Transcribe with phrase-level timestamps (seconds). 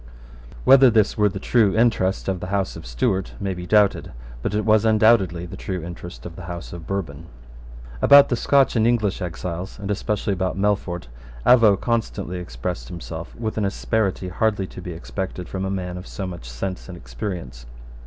[0.63, 4.13] Whether this were the true interest of the House of Stuart may be doubted.
[4.41, 7.27] But it was undoubtedly the true interest of the House of Bourbon,
[8.01, 11.05] About the Scotch and English exiles, and especially about Melfort,
[11.45, 15.99] Avaux constantly expressed himself with an asperity hardly to have been expected from a man
[15.99, 17.67] of so much sense and experience.